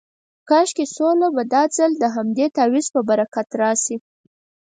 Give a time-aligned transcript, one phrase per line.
[0.49, 3.95] کاشکې سوله به دا ځل د همدغه تعویض په برکت راشي.